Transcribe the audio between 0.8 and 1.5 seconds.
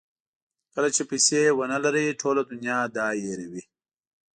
چې پیسې